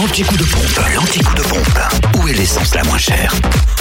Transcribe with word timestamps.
L'anti-coup 0.00 0.36
de 0.38 0.44
pompe, 0.44 0.80
l'anti-coup 0.94 1.34
de 1.34 1.42
pompe. 1.42 1.78
Où 2.16 2.26
est 2.26 2.32
l'essence 2.32 2.74
la 2.74 2.82
moins 2.84 2.96
chère 2.96 3.34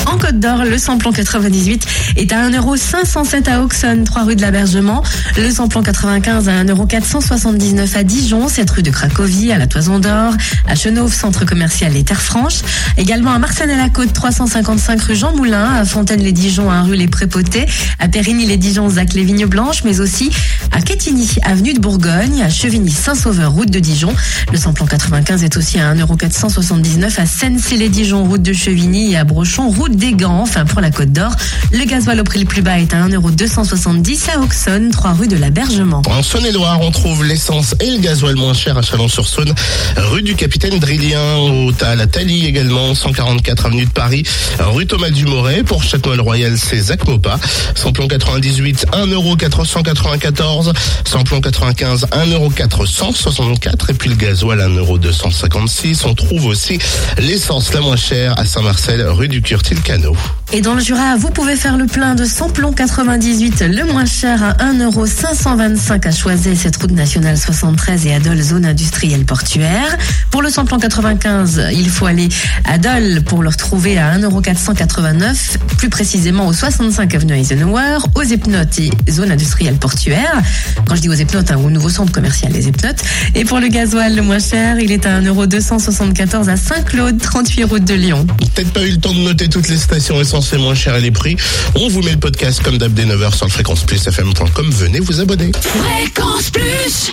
En 0.06 0.18
Côte 0.18 0.38
d'Or, 0.38 0.66
le 0.66 0.78
samplon 0.78 1.14
98 1.14 1.88
est 2.18 2.34
à 2.34 2.50
1,507€ 2.50 3.50
à 3.50 3.62
Auxonne, 3.62 4.04
3 4.04 4.24
rue 4.24 4.36
de 4.36 4.42
l'Abergement. 4.42 5.02
Le 5.38 5.50
samplon 5.50 5.82
95 5.82 6.50
à 6.50 6.64
1,479€ 6.66 7.96
à 7.96 8.04
Dijon, 8.04 8.50
7 8.50 8.70
rue 8.70 8.84
de 8.84 8.92
Cracovie, 8.92 9.54
à 9.54 9.58
la 9.58 9.66
Toison 9.66 10.00
d'Or, 10.00 10.34
à 10.68 10.76
Chenauve, 10.76 11.14
centre 11.14 11.46
commercial 11.46 11.94
Les 11.94 12.04
Terres 12.04 12.22
Franches. 12.22 12.64
Également 12.98 13.32
à 13.32 13.40
Marsanne-à-la-Côte, 13.40 14.12
355 14.12 15.02
rue 15.02 15.16
Jean 15.16 15.34
Moulin, 15.34 15.72
à 15.72 15.86
Fontaine-les-Dijon, 15.86 16.70
1 16.70 16.84
rue 16.84 16.98
Les 16.98 17.08
Prépotés, 17.08 17.66
à 17.98 18.10
Périgny-les-Dijon, 18.10 18.90
Zac 18.90 19.14
les 19.14 19.24
Vignes 19.24 19.46
Blanches, 19.46 19.86
mais 19.86 20.02
aussi 20.02 20.32
à 20.72 20.82
Quetigny, 20.82 21.30
avenue 21.42 21.74
de 21.74 21.80
Bourgogne, 21.80 22.42
à 22.42 22.50
Chevigny-Saint-Sauveur, 22.50 23.52
route 23.52 23.70
de 23.70 23.80
Dijon. 23.80 24.14
Le 24.52 24.58
samplon 24.58 24.86
95 24.86 25.44
est 25.44 25.58
aussi 25.58 25.80
à 25.80 25.94
1,479€ 25.94 27.20
à 27.20 27.26
Seine-les-Dijon, 27.26 28.26
route 28.26 28.42
de 28.42 28.54
Chevigny 28.54 29.14
et 29.14 29.18
à 29.18 29.24
Brochon, 29.24 29.70
route 29.70 29.96
des 29.96 30.14
Gants. 30.14 30.42
Enfin, 30.42 30.66
pour 30.66 30.82
la 30.82 30.92
Côte 30.92 31.12
d'Or, 31.12 31.36
le 31.72 31.84
gasoil 31.86 32.20
au 32.20 32.24
prix 32.24 32.40
le 32.40 32.46
plus 32.46 32.62
bas 32.62 32.80
est 32.80 32.94
à 32.94 33.08
1,270€ 33.08 34.32
à 34.36 34.40
Auxonne, 34.40 34.92
3 34.92 35.14
rue 35.14 35.28
de 35.28 35.38
l'Abergement. 35.38 36.02
En 36.08 36.22
Saône-et-Loire, 36.22 36.80
on 36.82 36.92
trouve 36.92 37.24
l'essence 37.26 37.76
et 37.80 37.92
le 37.92 38.00
gasoil 38.00 38.36
moins 38.36 38.54
cher 38.54 38.78
à 38.78 38.82
Chalon-sur-Saône, 38.82 39.54
rue 39.98 40.22
du 40.22 40.36
Capitaine 40.36 40.80
Drillien, 40.80 41.38
au 41.38 41.72
à 41.82 41.96
la 41.96 42.06
également, 42.28 42.94
144 42.94 43.66
avenue 43.68 43.86
de 43.86 43.92
Paris, 43.92 44.24
rue 44.60 44.86
Thomas 44.86 45.10
Dumoret. 45.10 45.64
Pour 45.64 45.84
Château-Royal, 45.84 46.58
c'est 46.58 46.80
Zach 46.80 47.08
Mopa. 47.08 47.40
Samplon 47.76 48.08
98, 48.08 48.88
1,494€. 48.92 50.59
Samplon 51.06 51.42
95, 51.42 52.08
1,464€. 52.12 53.90
Et 53.90 53.94
puis 53.94 54.10
le 54.10 54.16
gasoil, 54.16 54.60
1,256€. 54.60 56.06
On 56.06 56.14
trouve 56.14 56.46
aussi 56.46 56.80
l'essence 57.18 57.74
la 57.74 57.82
moins 57.82 57.96
chère 57.96 58.38
à 58.40 58.46
Saint-Marcel, 58.46 59.06
rue 59.08 59.28
du 59.28 59.42
Curtil-Canot. 59.42 60.16
Et 60.52 60.62
dans 60.62 60.74
le 60.74 60.82
Jura, 60.82 61.16
vous 61.16 61.30
pouvez 61.30 61.56
faire 61.56 61.78
le 61.78 61.86
plein 61.86 62.16
de 62.16 62.26
samplon 62.26 62.74
98, 62.74 63.62
le 63.62 63.84
moins 63.86 64.06
cher 64.06 64.44
à 64.44 64.54
1,525€ 64.54 66.08
à 66.08 66.12
Choiset, 66.12 66.56
cette 66.56 66.78
route 66.78 66.92
nationale 66.92 67.38
73 67.38 68.08
et 68.08 68.14
à 68.16 68.20
zone 68.42 68.66
industrielle 68.66 69.26
portuaire. 69.26 69.98
Pour 70.32 70.42
le 70.42 70.50
samplon 70.50 70.80
95, 70.80 71.70
il 71.72 71.90
faut 71.90 72.08
aller 72.08 72.30
à 72.66 72.80
pour 73.26 73.44
le 73.44 73.50
retrouver 73.50 74.00
à 74.00 74.18
1,489€, 74.18 75.58
plus 75.78 75.90
précisément 75.90 76.48
au 76.48 76.54
65 76.54 77.14
avenue 77.14 77.34
Eisenhower, 77.34 77.98
aux 78.16 78.24
Epnotes 78.24 78.80
et 78.80 78.92
zone 79.12 79.32
industrielle 79.32 79.76
portuaire. 79.76 80.42
Quand 80.86 80.96
je 80.96 81.02
dis 81.02 81.10
aux 81.10 81.14
Epnotes, 81.14 81.52
hein, 81.52 81.58
au 81.64 81.70
nouveau 81.70 81.90
centre 81.90 82.12
commercial 82.12 82.52
des 82.52 82.68
Epnotes. 82.68 83.02
Et 83.36 83.46
pour 83.46 83.60
le 83.60 83.68
gasoil 83.68 84.16
le 84.16 84.22
moins 84.22 84.40
cher, 84.40 84.80
il 84.80 84.92
est 84.92 85.06
à 85.06 85.22
1,274€ 85.22 86.50
à 86.50 86.58
Saint-Claude, 86.58 87.20
38 87.20 87.64
route 87.66 87.84
de 87.84 87.94
Lyon. 87.94 88.26
Peut-être 88.56 88.72
pas 88.72 88.84
eu 88.84 88.92
le 88.92 88.98
temps 88.98 89.14
de 89.14 89.20
noter 89.20 89.50
toutes 89.50 89.68
les 89.70 89.78
stations 89.78 90.20
essentielles 90.20 90.62
moins 90.62 90.76
chères 90.76 90.96
et 90.96 91.02
les 91.02 91.12
prix. 91.12 91.38
On 91.76 91.88
vous 91.88 92.02
met 92.02 92.12
le 92.12 92.20
podcast 92.20 92.62
comme 92.64 92.78
d'hab 92.78 92.94
dès 92.94 93.06
9h 93.06 93.36
sur 93.36 93.46
le 93.46 93.52
fréquence 93.52 93.84
plus 93.84 94.02
fm.com. 94.04 94.70
Venez 94.72 95.00
vous 95.00 95.20
abonner. 95.20 95.52
Fréquence 95.62 96.50
plus 96.50 97.12